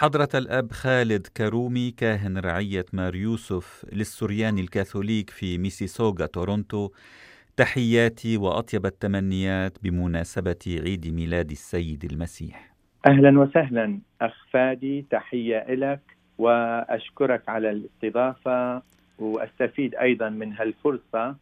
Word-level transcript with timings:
حضرة 0.00 0.28
الأب 0.34 0.72
خالد 0.72 1.26
كرومي 1.36 1.90
كاهن 1.90 2.38
رعية 2.38 2.84
مار 2.92 3.14
يوسف 3.14 3.86
للسريان 3.92 4.58
الكاثوليك 4.58 5.30
في 5.30 5.58
ميسيسوغا 5.58 6.26
تورونتو. 6.26 6.90
تحياتي 7.56 8.36
وأطيب 8.36 8.86
التمنيات 8.86 9.78
بمناسبة 9.82 10.56
عيد 10.66 11.14
ميلاد 11.14 11.50
السيد 11.50 12.04
المسيح. 12.04 12.74
أهلا 13.06 13.40
وسهلا. 13.40 13.98
أخ 14.20 14.46
فادي 14.50 15.06
تحية 15.10 15.66
لك 15.68 16.00
وأشكرك 16.38 17.48
على 17.48 17.70
الاستضافة 17.70 18.82
وأستفيد 19.18 19.94
أيضا 19.94 20.28
من 20.28 20.52
هالفرصة 20.52 21.36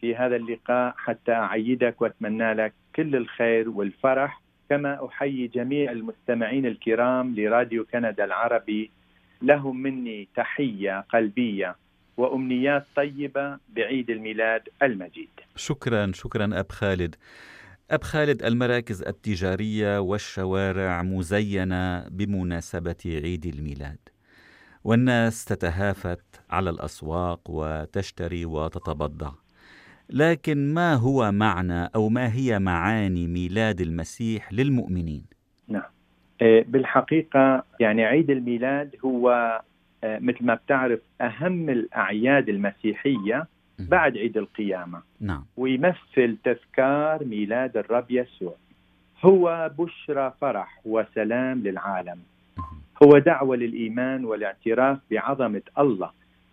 في 0.00 0.16
هذا 0.16 0.36
اللقاء 0.36 0.94
حتى 0.96 1.32
أعيدك 1.32 2.02
وأتمنى 2.02 2.54
لك 2.54 2.72
كل 2.96 3.16
الخير 3.16 3.68
والفرح. 3.68 4.42
كما 4.72 5.06
أحيي 5.06 5.46
جميع 5.46 5.92
المستمعين 5.92 6.66
الكرام 6.66 7.34
لراديو 7.34 7.84
كندا 7.84 8.24
العربي 8.24 8.90
لهم 9.42 9.82
مني 9.82 10.28
تحية 10.36 11.00
قلبية 11.00 11.76
وأمنيات 12.16 12.86
طيبة 12.96 13.58
بعيد 13.68 14.10
الميلاد 14.10 14.68
المجيد. 14.82 15.28
شكرا 15.56 16.12
شكرا 16.14 16.60
أب 16.60 16.72
خالد. 16.72 17.16
أب 17.90 18.02
خالد 18.02 18.42
المراكز 18.42 19.02
التجارية 19.02 20.00
والشوارع 20.00 21.02
مزينة 21.02 22.08
بمناسبة 22.08 23.02
عيد 23.06 23.46
الميلاد. 23.46 23.98
والناس 24.84 25.44
تتهافت 25.44 26.40
على 26.50 26.70
الأسواق 26.70 27.40
وتشتري 27.48 28.44
وتتبضع. 28.44 29.32
لكن 30.12 30.74
ما 30.74 30.94
هو 30.94 31.32
معنى 31.32 31.84
أو 31.94 32.08
ما 32.08 32.34
هي 32.34 32.58
معاني 32.58 33.26
ميلاد 33.26 33.80
المسيح 33.80 34.52
للمؤمنين؟ 34.52 35.24
نعم. 35.68 35.82
آه، 36.42 36.64
بالحقيقة 36.68 37.64
يعني 37.80 38.04
عيد 38.04 38.30
الميلاد 38.30 38.96
هو 39.04 39.30
آه، 40.04 40.18
مثل 40.18 40.44
ما 40.44 40.54
بتعرف 40.54 41.00
أهم 41.20 41.70
الأعياد 41.70 42.48
المسيحية 42.48 43.46
بعد 43.78 44.18
عيد 44.18 44.36
القيامة. 44.36 45.02
نعم. 45.20 45.44
ويمثل 45.56 46.36
تذكار 46.44 47.24
ميلاد 47.24 47.76
الرب 47.76 48.10
يسوع. 48.10 48.54
هو 49.24 49.70
بشرى 49.78 50.32
فرح 50.40 50.80
وسلام 50.84 51.58
للعالم. 51.62 52.18
هو 53.02 53.18
دعوة 53.18 53.56
للإيمان 53.56 54.24
والاعتراف 54.24 54.98
بعظمة 55.10 55.62
الله 55.78 56.10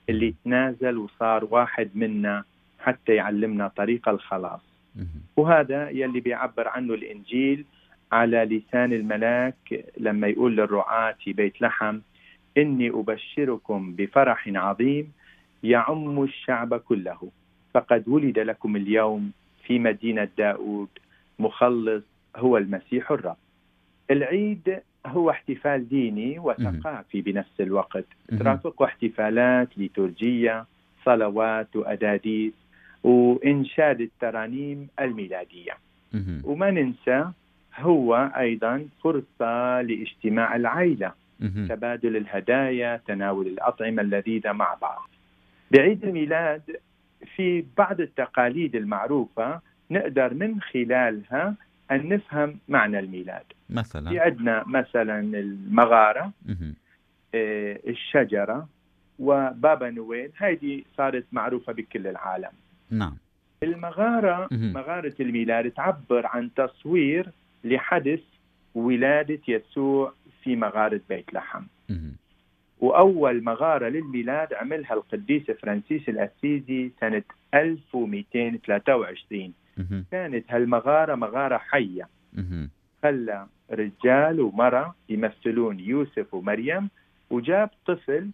اللي 0.10 0.36
تنازل 0.46 0.98
وصار 0.98 1.48
واحد 1.52 1.90
منا 1.96 2.44
حتى 2.80 3.16
يعلمنا 3.16 3.68
طريق 3.68 4.10
الخلاص. 4.10 4.62
وهذا 5.38 5.90
يلي 5.90 6.20
بيعبر 6.20 6.68
عنه 6.68 6.94
الإنجيل 6.94 7.66
على 8.12 8.38
لسان 8.46 8.94
الملاك 8.94 9.86
لما 9.98 10.28
يقول 10.28 10.58
للرعاة 10.58 11.16
في 11.24 11.34
بيت 11.34 11.62
لحم 11.62 12.00
إني 12.58 12.90
أبشركم 12.90 13.96
بفرح 13.96 14.48
عظيم 14.48 15.12
يعم 15.64 16.24
الشعب 16.24 16.78
كله. 16.78 17.30
فقد 17.74 18.04
ولد 18.08 18.40
لكم 18.40 18.76
اليوم 18.76 19.32
في 19.64 19.80
مدينة 19.80 20.28
داود 20.38 20.90
مخلص 21.40 22.04
هو 22.36 22.58
المسيح 22.58 23.12
الرب. 23.12 23.38
العيد 24.12 24.80
هو 25.06 25.30
احتفال 25.30 25.90
ديني 25.90 26.40
وثقافي 26.40 27.22
بنفس 27.22 27.62
الوقت. 27.62 28.06
ترافقه 28.40 28.86
احتفالات 28.86 29.78
ليتورجية 29.78 30.66
صلوات 31.06 31.76
وأداديس 31.76 32.54
وإنشاد 33.04 34.02
الترانيم 34.02 34.88
الميلادية. 35.00 35.78
وما 36.44 36.72
ننسى 36.72 37.32
هو 37.80 38.32
أيضا 38.38 38.86
فرصة 39.04 39.82
لاجتماع 39.82 40.56
العائلة. 40.56 41.12
تبادل 41.70 42.18
الهدايا 42.18 43.02
تناول 43.08 43.48
الأطعمة 43.48 44.02
اللذيذة 44.02 44.52
مع 44.52 44.74
بعض. 44.82 45.10
بعيد 45.72 46.04
الميلاد 46.06 46.62
في 47.36 47.66
بعض 47.78 48.02
التقاليد 48.02 48.76
المعروفة 48.76 49.62
نقدر 49.92 50.34
من 50.34 50.62
خلالها 50.62 51.56
أن 51.92 52.10
نفهم 52.10 52.58
معنى 52.68 53.00
الميلاد. 53.00 53.44
مثلا؟ 53.70 54.10
في 54.10 54.20
عندنا 54.20 54.64
مثلا 54.68 55.20
المغارة 55.20 56.32
آه، 57.36 57.80
الشجرة 57.88 58.68
وبابا 59.20 59.90
نويل. 59.90 60.32
هذه 60.38 60.82
صارت 60.98 61.26
معروفة 61.32 61.74
بكل 61.74 62.08
العالم. 62.08 62.52
نعم. 62.90 63.18
المغارة 63.64 64.48
مغارة 64.52 65.14
الميلاد 65.20 65.72
تعبر 65.72 66.26
عن 66.26 66.50
تصوير 66.56 67.30
لحدث 67.64 68.20
ولادة 68.76 69.40
يسوع 69.48 70.14
في 70.44 70.56
مغارة 70.56 71.02
بيت 71.10 71.34
لحم. 71.34 71.64
وأول 72.80 73.44
مغارة 73.44 73.90
للميلاد 73.90 74.54
عملها 74.54 74.94
القديس 74.94 75.52
فرانسيس 75.52 76.10
الأسيزي 76.10 76.92
سنة 77.00 77.24
1223 77.54 79.54
كانت 80.12 80.46
هالمغارة 80.50 81.16
مغارة 81.16 81.58
حية. 81.58 82.08
خلى 83.04 83.48
رجال 83.72 84.42
ومرأة 84.42 84.96
يمثلون 85.10 85.80
يوسف 85.80 86.34
ومريم 86.34 86.90
وجاب 87.30 87.70
طفل 87.86 88.30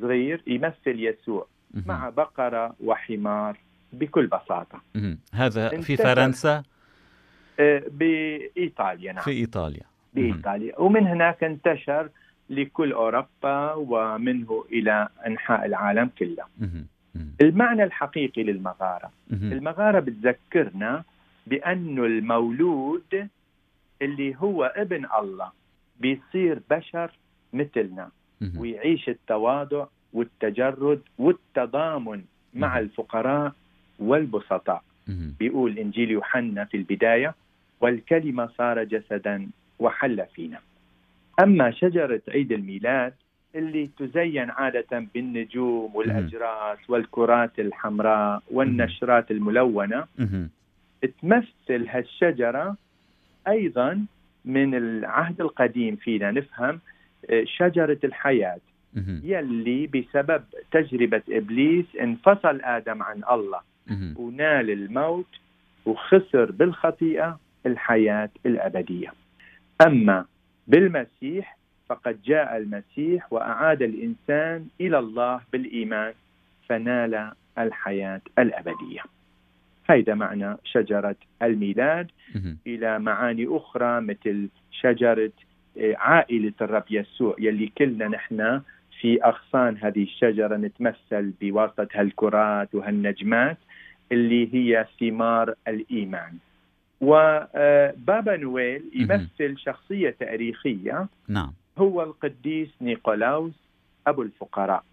صغير 0.00 0.42
يمثل 0.46 1.00
يسوع 1.00 1.46
مع 1.86 2.08
بقرة 2.08 2.76
وحمار. 2.84 3.58
بكل 3.94 4.26
بساطة. 4.26 4.82
هذا 5.32 5.68
في 5.80 5.96
فرنسا؟ 5.96 6.62
آه، 7.60 7.82
بإيطاليا 7.90 9.12
نعم. 9.12 9.22
في 9.22 9.30
إيطاليا. 9.30 9.82
بإيطاليا. 10.14 10.80
ومن 10.80 11.06
هناك 11.06 11.44
انتشر 11.44 12.08
لكل 12.50 12.92
أوروبا 12.92 13.72
ومنه 13.72 14.64
إلى 14.72 15.08
أنحاء 15.26 15.66
العالم 15.66 16.10
كله. 16.18 16.44
المعنى 17.40 17.84
الحقيقي 17.84 18.42
للمغارة 18.42 19.10
المغارة 19.32 20.00
بتذكرنا 20.00 21.04
بأنه 21.46 22.04
المولود 22.04 23.28
اللي 24.02 24.36
هو 24.36 24.64
ابن 24.64 25.06
الله 25.18 25.50
بيصير 26.00 26.60
بشر 26.70 27.10
مثلنا. 27.52 28.08
ويعيش 28.56 29.08
التواضع 29.08 29.86
والتجرد 30.12 31.02
والتضامن 31.18 32.24
مع 32.54 32.78
الفقراء 32.78 33.52
والبسطاء. 33.98 34.82
بيقول 35.38 35.78
إنجيل 35.78 36.10
يوحنا 36.10 36.64
في 36.64 36.76
البداية 36.76 37.34
والكلمة 37.80 38.46
صار 38.58 38.84
جسدا 38.84 39.48
وحل 39.78 40.26
فينا. 40.34 40.58
أما 41.42 41.70
شجرة 41.70 42.20
عيد 42.28 42.52
الميلاد 42.52 43.12
اللي 43.54 43.90
تزين 43.98 44.50
عادة 44.50 45.06
بالنجوم 45.14 45.96
والأجراس 45.96 46.78
والكرات 46.88 47.58
الحمراء 47.58 48.42
والنشرات 48.50 49.30
الملونة 49.30 50.04
تمثل 51.22 51.88
هالشجرة 51.88 52.76
أيضا 53.48 54.06
من 54.44 54.74
العهد 54.74 55.40
القديم 55.40 55.96
فينا. 55.96 56.30
نفهم 56.30 56.80
آه، 57.30 57.44
شجرة 57.44 57.98
الحياة 58.04 58.58
يلي 59.24 59.86
بسبب 59.86 60.42
تجربة 60.70 61.22
إبليس 61.30 61.86
انفصل 62.00 62.60
آدم 62.60 63.02
عن 63.02 63.22
الله. 63.30 63.60
ونال 64.16 64.70
الموت 64.70 65.26
وخسر 65.86 66.50
بالخطيئة 66.50 67.38
الحياة 67.66 68.30
الأبدية. 68.46 69.12
أما 69.86 70.24
بالمسيح 70.66 71.58
فقد 71.88 72.22
جاء 72.22 72.56
المسيح 72.56 73.32
وأعاد 73.32 73.82
الإنسان 73.82 74.66
إلى 74.80 74.98
الله 74.98 75.40
بالإيمان 75.52 76.12
فنال 76.68 77.32
الحياة 77.58 78.20
الأبدية. 78.38 79.00
هيدا 79.90 80.14
معنى 80.14 80.56
شجرة 80.64 81.16
الميلاد. 81.42 82.10
إلى 82.66 82.98
معاني 82.98 83.46
أخرى 83.50 84.00
مثل 84.00 84.48
شجرة 84.70 85.32
آه، 85.78 85.94
عائلة 85.96 86.52
الرب 86.60 86.84
يسوع 86.90 87.36
يلي 87.38 87.72
كلنا 87.78 88.08
نحن 88.08 88.60
في 89.00 89.24
أغصان 89.24 89.76
هذه 89.82 90.02
الشجرة 90.02 90.56
نتمثل 90.56 91.32
بواسطة 91.40 91.88
هالكرات 91.94 92.74
وهالنجمات. 92.74 93.58
اللي 94.12 94.54
هي 94.54 94.86
ثمار 95.00 95.54
الإيمان. 95.68 96.32
وبابا 97.00 98.36
نويل 98.36 98.82
يمثل 98.94 99.58
شخصية 99.58 100.10
تاريخية. 100.20 101.08
نعم. 101.28 101.52
هو 101.78 102.02
القديس 102.02 102.68
نيقولاوس 102.80 103.52
أبو 104.06 104.22
الفقراء. 104.22 104.84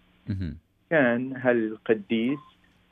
كان 0.90 1.36
هالقديس 1.36 2.38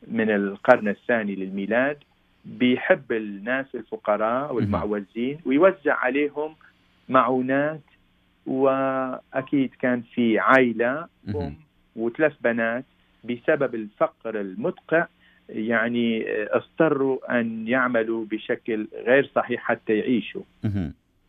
من 0.08 0.30
القرن 0.30 0.88
الثاني 0.88 1.34
للميلاد 1.34 1.98
بيحب 2.44 3.12
الناس 3.12 3.66
الفقراء 3.74 4.54
والمعوزين 4.54 5.38
ويوزع 5.46 5.94
عليهم 5.94 6.54
معونات 7.08 7.80
وأكيد 8.46 9.70
كان 9.80 10.02
في 10.14 10.38
عائلة 10.38 11.06
أم 11.28 11.54
وثلاث 11.96 12.32
بنات 12.40 12.84
بسبب 13.24 13.74
الفقر 13.74 14.40
المدقع 14.40 15.06
يعني 15.52 16.24
اضطروا 16.28 17.40
أن 17.40 17.68
يعملوا 17.68 18.24
بشكل 18.24 18.86
غير 19.06 19.30
صحيح 19.34 19.60
حتى 19.62 19.92
يعيشوا. 19.98 20.42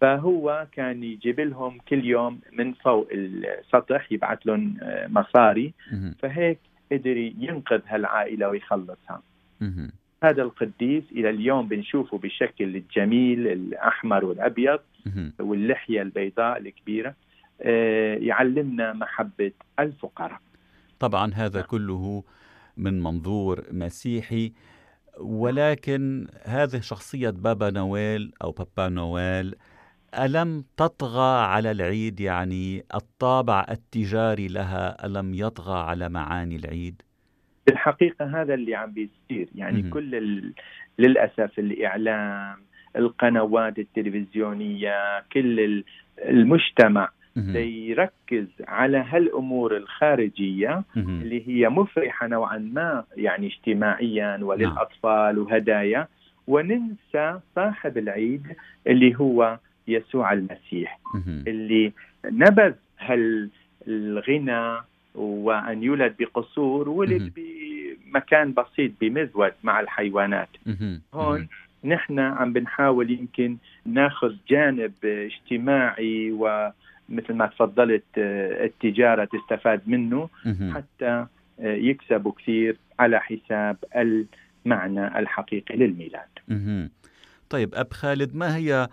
فهو 0.01 0.67
كان 0.71 1.03
يجيب 1.03 1.39
لهم 1.39 1.77
كل 1.87 2.05
يوم 2.05 2.39
من 2.51 2.73
فوق 2.73 3.07
السطح 3.11 4.11
يبعث 4.11 4.39
لهم 4.45 4.77
مصاري. 5.07 5.73
فهيك 6.19 6.59
قدر 6.91 7.17
ينقذ 7.17 7.81
هالعائلة 7.87 8.49
ويخلصها. 8.49 9.21
هذا 10.23 10.41
القديس 10.41 11.03
إلى 11.11 11.29
اليوم 11.29 11.67
بنشوفه 11.67 12.17
بالشكل 12.17 12.75
الجميل 12.75 13.47
الأحمر 13.47 14.25
والأبيض 14.25 14.79
واللحية 15.39 16.01
البيضاء 16.01 16.57
الكبيرة. 16.57 17.15
آه، 17.61 18.15
يعلمنا 18.15 18.93
محبة 18.93 19.51
الفقراء. 19.79 20.39
طبعا 20.99 21.31
هذا. 21.33 21.61
كله 21.61 22.23
من 22.81 22.99
منظور 23.03 23.63
مسيحي 23.71 24.53
ولكن 25.19 26.27
هذه 26.43 26.79
شخصية 26.79 27.29
بابا 27.29 27.69
نويل 27.69 28.31
أو 28.43 28.51
بابا 28.51 28.89
نويل 28.89 29.55
ألم 30.19 30.63
تطغى 30.77 31.45
على 31.45 31.71
العيد؟ 31.71 32.19
يعني 32.19 32.83
الطابع 32.95 33.65
التجاري 33.71 34.47
لها 34.47 35.05
ألم 35.05 35.33
يطغى 35.33 35.79
على 35.79 36.09
معاني 36.09 36.55
العيد؟ 36.55 37.01
بالحقيقة 37.67 38.41
هذا 38.41 38.53
اللي 38.53 38.75
عم 38.75 38.91
بيصير. 38.91 39.49
يعني 39.55 39.81
م- 39.81 39.89
كل 39.89 40.15
ال... 40.15 40.53
للأسف 40.99 41.59
الإعلام 41.59 42.57
القنوات 42.95 43.79
التلفزيونية 43.79 45.19
كل 45.33 45.83
المجتمع 46.19 47.09
ليركز 47.35 48.47
على 48.67 48.97
هالأمور 49.09 49.77
الخارجية 49.77 50.83
اللي 50.97 51.47
هي 51.47 51.69
مفرحة 51.69 52.27
نوعا 52.27 52.57
ما 52.57 53.03
يعني 53.17 53.47
اجتماعيا 53.47 54.39
وللأطفال 54.41 55.39
وهدايا. 55.39 56.07
وننسى 56.47 57.39
صاحب 57.55 57.97
العيد 57.97 58.43
اللي 58.87 59.15
هو 59.15 59.59
يسوع 59.87 60.33
المسيح 60.33 60.99
اللي 61.47 61.91
نبذ 62.25 62.73
هالغنى 62.99 64.77
وأن 65.15 65.83
يولد 65.83 66.15
بقصور 66.19 66.89
ولد 66.89 67.31
بمكان 67.35 68.53
بسيط 68.53 68.91
بمزود 69.01 69.51
مع 69.63 69.79
الحيوانات. 69.79 70.49
هون 71.13 71.47
نحن 71.85 72.19
عم 72.19 72.53
بنحاول 72.53 73.11
يمكن 73.11 73.57
ناخذ 73.85 74.33
جانب 74.49 74.91
اجتماعي 75.03 76.31
ومثل 77.11 77.33
ما 77.33 77.47
تفضلت 77.47 78.03
آه، 78.17 78.65
التجارة 78.65 79.25
تستفاد 79.25 79.81
منه 79.85 80.29
حتى 80.73 81.25
آه، 81.59 81.75
يكسبوا 81.75 82.31
كثير 82.31 82.77
على 82.99 83.19
حساب 83.19 83.77
المعنى 83.95 85.19
الحقيقي 85.19 85.75
للميلاد. 85.75 86.29
طيب 87.49 87.75
أب 87.75 87.93
خالد 87.93 88.35
ما 88.35 88.55
هي 88.55 88.87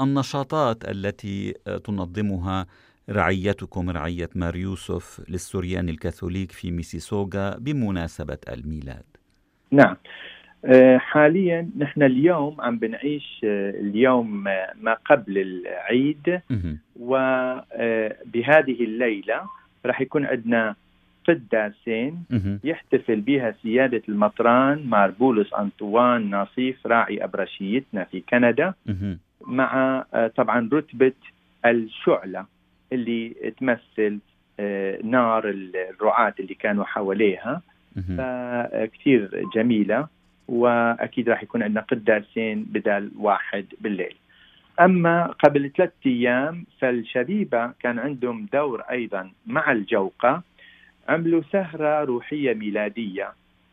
النشاطات 0.00 0.90
التي 0.90 1.54
تنظمها 1.84 2.66
رعيتكم 3.10 3.90
رعية 3.90 4.28
مار 4.34 4.56
يوسف 4.56 5.30
للسوريان 5.30 5.88
الكاثوليك 5.88 6.52
في 6.52 6.70
ميسيسوغا 6.70 7.58
بمناسبة 7.58 8.38
الميلاد؟ 8.48 9.04
نعم. 9.70 9.96
آه، 9.96 9.96
حاليا 10.98 11.68
نحن 11.78 12.02
اليوم 12.02 12.60
عم 12.60 12.78
بنعيش 12.78 13.40
آه، 13.44 13.70
اليوم 13.70 14.44
ما 14.80 14.96
قبل 15.04 15.38
العيد. 15.38 16.40
وبهذه 17.00 18.84
الليلة 18.84 19.40
رح 19.86 20.00
يكون 20.00 20.26
عندنا 20.26 20.74
قداسين 21.28 22.24
يحتفل 22.64 23.20
بها 23.20 23.54
سيادة 23.62 24.02
المطران 24.08 24.86
مار 24.86 25.10
بولس 25.10 25.54
أنطوان 25.54 26.30
ناصيف 26.30 26.86
راعي 26.86 27.24
أبرشيتنا 27.24 28.04
في 28.04 28.20
كندا. 28.20 28.74
مع 29.46 30.04
آه، 30.14 30.26
طبعا 30.26 30.68
رتبة 30.72 31.12
الشعلة 31.66 32.46
اللي 32.92 33.52
تمثل 33.60 34.18
نار 35.04 35.42
الرعاة 35.50 36.34
اللي 36.40 36.54
كانوا 36.54 36.84
حواليها. 36.84 37.62
فكثير 38.18 39.44
جميلة. 39.54 40.15
وأكيد 40.48 41.28
راح 41.28 41.42
يكون 41.42 41.62
عندنا 41.62 41.80
قداسين 41.80 42.64
بدل 42.64 43.10
واحد 43.18 43.66
بالليل. 43.80 44.16
أما 44.80 45.26
قبل 45.26 45.70
ثلاث 45.76 45.92
أيام 46.06 46.64
فالشبيبة 46.78 47.72
كان 47.80 47.98
عندهم 47.98 48.46
دور 48.52 48.80
أيضا 48.80 49.30
مع 49.46 49.72
الجوقة 49.72 50.42
عملوا 51.08 51.42
سهره 51.52 52.04
روحية 52.04 52.54
ميلادية 52.54 53.32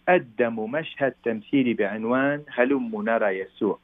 قدموا 0.09 0.67
مشهد 0.67 1.13
تمثيلي 1.23 1.73
بعنوان 1.73 2.41
هلم 2.55 3.01
نرى 3.05 3.39
يسوع 3.39 3.79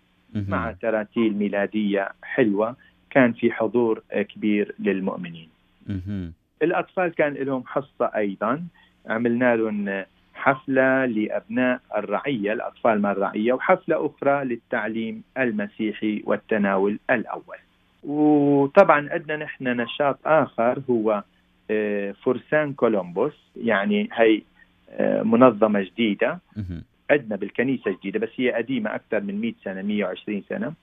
مع 0.48 0.72
تراتيل 0.72 1.34
ميلادية 1.34 2.10
حلوة 2.24 2.76
كان 3.10 3.34
في 3.34 3.52
حضور 3.52 4.04
كبير 4.14 4.76
للمؤمنين. 4.80 5.50
الأطفال 6.62 7.14
كان 7.16 7.34
لهم 7.34 7.64
حصة 7.68 8.12
أيضا 8.16 8.64
عملنا 9.08 9.56
لهم 9.56 10.06
حفلة 10.40 11.06
لأبناء 11.06 11.80
الرعية 11.96 12.54
الأطفال 12.54 13.00
من 13.02 13.10
الرعية 13.10 13.54
وحفلة 13.54 14.06
أخرى 14.06 14.46
للتعليم 14.46 15.24
المسيحي 15.38 16.24
والتناول 16.26 17.00
الأول. 17.10 17.58
وطبعا 18.04 19.10
عندنا 19.12 19.36
نحن 19.36 19.68
نشاط 19.68 20.20
آخر 20.26 20.82
هو 20.90 21.24
آه، 21.72 22.12
فرسان 22.12 22.74
كولومبوس 22.74 23.34
يعني 23.56 24.10
هي 24.14 24.42
آه، 24.92 25.24
منظمة 25.24 25.82
جديدة. 25.82 26.40
عندنا 27.12 27.36
بالكنيسة 27.36 27.92
جديدة 27.92 28.20
بس 28.20 28.30
هي 28.36 28.52
قديمة 28.52 28.96
أكثر 28.96 29.22
من 29.22 29.42
100 29.42 29.54
سنة 29.64 29.82
120 29.82 30.44
سنة. 30.50 30.74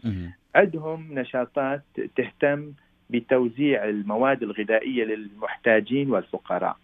عندهم 0.55 1.19
نشاطات 1.19 1.83
تهتم 2.17 2.73
بتوزيع 3.11 3.85
المواد 3.85 4.43
الغذائية 4.43 5.05
للمحتاجين 5.05 6.11
والفقراء. 6.11 6.77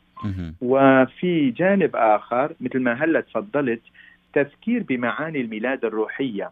وفي 0.60 1.50
جانب 1.50 1.96
آخر 1.96 2.52
مثل 2.60 2.78
ما 2.80 2.92
هلا 3.04 3.20
تفضلت 3.20 3.80
تفكير 4.32 4.82
بمعاني 4.82 5.40
الميلاد 5.40 5.84
الروحية. 5.84 6.50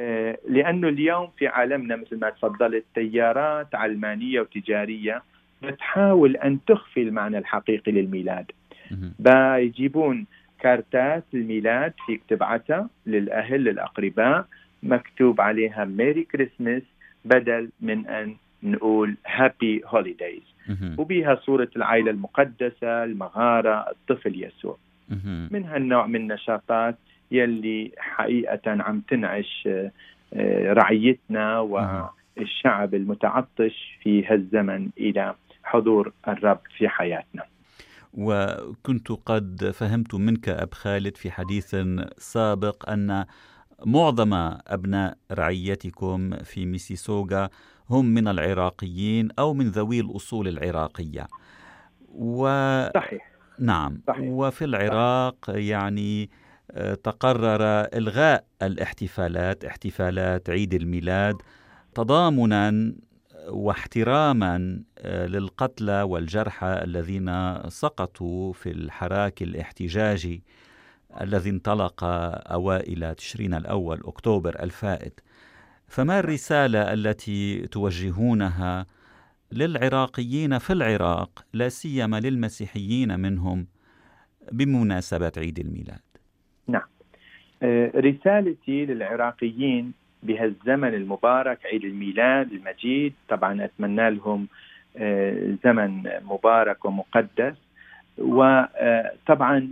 آه 0.00 0.38
لأنه 0.48 0.88
اليوم 0.88 1.28
في 1.38 1.46
عالمنا 1.46 1.96
مثل 1.96 2.18
ما 2.18 2.30
تفضلت 2.30 2.84
تيارات 2.94 3.74
علمانية 3.74 4.40
وتجارية 4.40 5.22
بتحاول 5.62 6.36
أن 6.36 6.58
تخفي 6.66 7.02
المعنى 7.02 7.38
الحقيقي 7.38 7.92
للميلاد. 7.92 8.50
بيجيبون 9.18 10.26
كارتات 10.60 11.24
الميلاد 11.34 11.92
فيك 12.06 12.20
تبعتها 12.28 12.88
للأهل 13.06 13.64
للأقرباء 13.64 14.46
مكتوب 14.82 15.40
عليها 15.40 15.84
Merry 15.84 16.24
Christmas 16.24 16.82
بدل 17.24 17.70
من 17.80 18.06
أن 18.06 18.36
نقول 18.64 19.16
Happy 19.26 19.82
Holidays 19.86 20.42
وبيها 20.98 21.34
صورة 21.34 21.68
العائلة 21.76 22.10
المقدسة 22.10 23.04
المغارة 23.04 23.90
الطفل 23.90 24.44
يسوع. 24.44 24.78
من 25.50 25.64
هالنوع 25.64 26.06
من 26.06 26.16
النشاطات 26.16 26.96
يلي 27.30 27.92
حقيقة 27.98 28.60
عم 28.66 29.00
تنعش 29.00 29.68
آه، 30.34 30.72
رعيتنا 30.72 31.60
والشعب 31.60 32.94
المتعطش 32.94 33.98
في 34.02 34.26
هالزمن 34.26 34.88
إلى 34.98 35.34
حضور 35.64 36.12
الرب 36.28 36.60
في 36.76 36.88
حياتنا. 36.88 37.42
وكنت 38.14 39.12
قد 39.12 39.70
فهمت 39.74 40.14
منك 40.14 40.48
أب 40.48 40.74
خالد 40.74 41.16
في 41.16 41.30
حديث 41.30 41.76
سابق 42.18 42.90
أن 42.90 43.24
معظم 43.86 44.34
أبناء 44.66 45.16
رعيتكم 45.32 46.36
في 46.36 46.66
ميسيسوغا 46.66 47.48
هم 47.90 48.04
من 48.06 48.28
العراقيين 48.28 49.28
أو 49.38 49.54
من 49.54 49.68
ذوي 49.68 50.00
الأصول 50.00 50.48
العراقية. 50.48 51.26
و... 52.08 52.46
صحيح. 52.94 53.30
نعم. 53.58 54.00
صحيح. 54.06 54.28
وفي 54.28 54.64
العراق 54.64 55.36
يعني 55.48 56.30
آه، 56.70 56.94
تقرر 56.94 57.62
إلغاء 57.94 58.44
الاحتفالات 58.62 59.64
احتفالات 59.64 60.50
عيد 60.50 60.74
الميلاد 60.74 61.34
تضامنا 61.94 62.94
واحتراما 63.48 64.82
آه، 64.98 65.26
للقتلى 65.26 66.02
والجرحى 66.02 66.66
الذين 66.66 67.58
سقطوا 67.68 68.52
في 68.52 68.70
الحراك 68.70 69.42
الاحتجاجي. 69.42 70.42
الذي 71.20 71.50
انطلق 71.50 72.04
أوائل 72.04 73.14
تشرين 73.14 73.54
الأول 73.54 74.00
أكتوبر 74.04 74.62
الفائت. 74.62 75.20
فما 75.88 76.18
الرسالة 76.18 76.92
التي 76.92 77.66
توجهونها 77.66 78.86
للعراقيين 79.52 80.58
في 80.58 80.72
العراق 80.72 81.44
لا 81.52 81.68
سيما 81.68 82.20
للمسيحيين 82.20 83.20
منهم 83.20 83.66
بمناسبة 84.52 85.32
عيد 85.36 85.58
الميلاد؟ 85.58 86.00
نعم. 86.68 86.88
آه، 87.62 87.90
رسالتي 87.94 88.86
للعراقيين 88.86 89.92
بهالزمن 90.22 90.94
المبارك 90.94 91.66
عيد 91.66 91.84
الميلاد 91.84 92.52
المجيد. 92.52 93.14
طبعا 93.28 93.64
أتمنى 93.64 94.10
لهم 94.10 94.48
آه، 94.96 95.56
زمن 95.64 96.02
مبارك 96.24 96.84
ومقدس. 96.84 97.54
وطبعا 98.18 99.58
آه، 99.58 99.68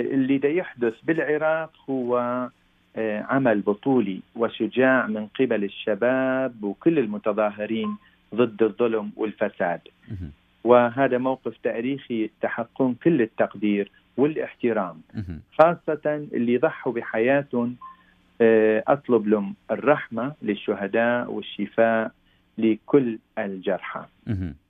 اللي 0.00 0.38
دا 0.38 0.48
يحدث 0.48 0.94
بالعراق 1.02 1.70
هو 1.90 2.18
آه، 2.96 3.22
عمل 3.22 3.60
بطولي 3.60 4.20
وشجاع 4.36 5.06
من 5.06 5.26
قبل 5.40 5.64
الشباب 5.64 6.64
وكل 6.64 6.98
المتظاهرين 6.98 7.96
ضد 8.34 8.62
الظلم 8.62 9.10
والفساد. 9.16 9.80
وهذا 10.64 11.18
موقف 11.18 11.56
تاريخي 11.62 12.24
يستحقون 12.24 12.94
كل 13.04 13.22
التقدير 13.22 13.90
والاحترام 14.16 15.00
خاصة 15.58 16.26
اللي 16.32 16.56
ضحوا 16.58 16.92
بحياتهم 16.92 17.76
آه، 18.40 18.82
أطلب 18.88 19.26
لهم 19.28 19.54
الرحمة 19.70 20.32
للشهداء 20.42 21.30
والشفاء 21.30 22.10
لكل 22.58 23.18
الجرحى. 23.38 24.04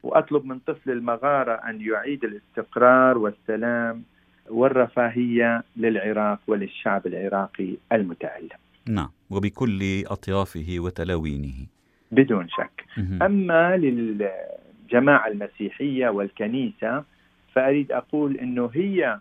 وأطلب 0.03 0.45
من 0.45 0.59
طفل 0.59 0.91
المغارة 0.91 1.53
أن 1.53 1.81
يعيد 1.81 2.25
الاستقرار 2.25 3.19
والسلام 3.19 4.03
والرفاهية 4.51 5.63
للعراق 5.77 6.39
وللشعب 6.47 7.07
العراقي 7.07 7.77
المتألم. 7.93 8.59
نعم 8.89 9.11
وبكل 9.31 10.05
أطيافه 10.07 10.77
وتلاوينه. 10.79 11.67
بدون 12.13 12.49
شك. 12.49 12.85
أما 13.23 13.77
للجماعة 13.77 15.29
المسيحية 15.29 16.09
والكنيسة 16.09 17.05
فأريد 17.53 17.93
أقول 17.93 18.37
أنه 18.37 18.71
هي 18.75 19.19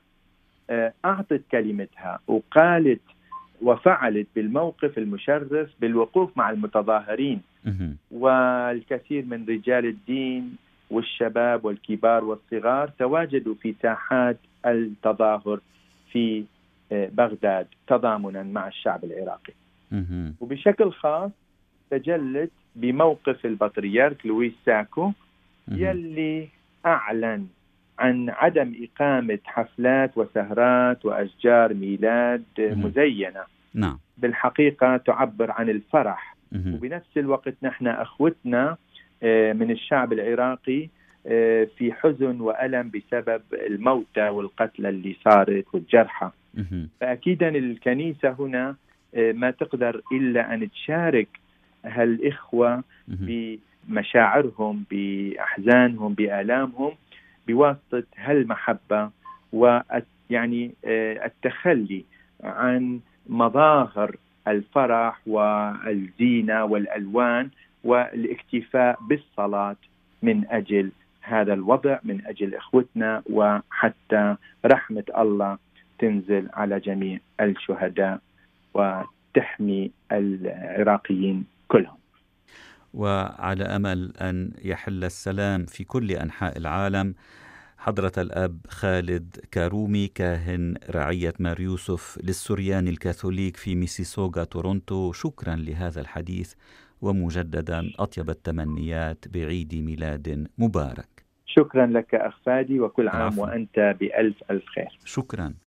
آه، 0.69 0.93
أعطت 1.05 1.41
كلمتها 1.51 2.19
وقالت 2.27 3.01
وفعلت 3.61 4.27
بالموقف 4.35 4.97
المشرف 4.97 5.69
بالوقوف 5.81 6.37
مع 6.37 6.49
المتظاهرين. 6.49 7.41
والكثير 8.11 9.25
من 9.25 9.45
رجال 9.49 9.85
الدين 9.85 10.55
والشباب 10.91 11.65
والكبار 11.65 12.23
والصغار 12.23 12.89
تواجدوا 12.99 13.55
في 13.61 13.75
ساحات 13.81 14.37
التظاهر 14.65 15.59
في 16.11 16.43
آه، 16.91 17.09
بغداد 17.13 17.67
تضامنا 17.87 18.43
مع 18.43 18.67
الشعب 18.67 19.03
العراقي. 19.03 19.53
وبشكل 20.41 20.91
خاص 20.91 21.31
تجلت 21.89 22.51
بموقف 22.75 23.45
البطريرك 23.45 24.25
لويس 24.25 24.53
ساكو 24.65 25.11
يلي 25.67 26.47
أعلن 26.85 27.47
عن 27.99 28.29
عدم 28.29 28.73
إقامة 28.83 29.39
حفلات 29.45 30.17
وسهرات 30.17 31.05
وأشجار 31.05 31.73
ميلاد 31.73 32.43
مزينة. 32.59 33.43
نعم. 33.73 33.99
بالحقيقة 34.17 34.97
تعبر 34.97 35.51
عن 35.51 35.69
الفرح. 35.69 36.35
وبنفس 36.75 37.17
الوقت 37.17 37.53
نحن 37.63 37.87
أخوتنا 37.87 38.77
آه، 39.23 39.53
من 39.53 39.71
الشعب 39.71 40.13
العراقي 40.13 40.89
في 41.77 41.93
حزن 41.93 42.41
وألم 42.41 42.91
بسبب 42.91 43.41
الموتى 43.53 44.29
والقتلى 44.29 44.89
اللي 44.89 45.15
صارت 45.23 45.65
والجرحى. 45.73 46.29
فاكيدا 47.01 47.49
الكنيسة 47.49 48.35
هنا 48.39 48.75
آه، 49.15 49.31
ما 49.31 49.51
تقدر 49.51 50.01
إلا 50.11 50.53
أن 50.53 50.71
تشارك 50.71 51.27
هالإخوة 51.85 52.83
بمشاعرهم 53.87 54.83
بأحزانهم 54.91 56.13
بآلامهم 56.13 56.91
بواسطة 57.47 58.03
هالمحبة 58.17 59.09
ويعني 59.53 60.71
التخلي 61.25 62.03
عن 62.43 62.99
مظاهر 63.29 64.15
الفرح 64.47 65.19
والزينة 65.27 66.63
والألوان 66.63 67.49
والاكتفاء 67.83 68.99
بالصلاة 69.01 69.75
من 70.23 70.45
أجل 70.49 70.91
هذا 71.25 71.53
الوضع 71.53 71.99
من 72.03 72.25
أجل 72.25 72.55
إخوتنا 72.55 73.23
وحتى 73.29 74.35
رحمة 74.65 75.03
الله 75.17 75.57
تنزل 75.99 76.49
على 76.53 76.79
جميع 76.79 77.19
الشهداء 77.41 78.19
وتحمي 78.73 79.91
العراقيين 80.11 81.45
كلهم. 81.67 81.97
وعلى 82.93 83.63
أمل 83.63 84.13
أن 84.21 84.51
يحل 84.63 85.03
السلام 85.03 85.65
في 85.65 85.83
كل 85.83 86.11
أنحاء 86.11 86.57
العالم 86.57 87.15
حضرة 87.77 88.11
الأب 88.17 88.57
خالد 88.67 89.37
كارومي 89.51 90.07
كاهن 90.07 90.75
رعية 90.89 91.33
مار 91.39 91.59
يوسف 91.59 92.19
للسوريان 92.23 92.87
الكاثوليك 92.87 93.57
في 93.57 93.75
ميسيسوغا 93.75 94.43
تورونتو 94.43 95.11
شكرا 95.11 95.55
لهذا 95.55 96.01
الحديث 96.01 96.53
ومجددا 97.01 97.91
أطيب 97.99 98.29
التمنيات 98.29 99.25
بعيد 99.27 99.75
ميلاد 99.75 100.47
مبارك 100.57 101.14
شكرا 101.55 101.85
لك 101.85 102.15
أخ 102.15 102.37
فادي 102.45 102.79
وكل 102.79 103.07
عام 103.07 103.39
وأنت 103.39 103.95
بألف 103.99 104.43
ألف 104.51 104.65
خير. 104.65 104.99
شكرا. 105.05 105.53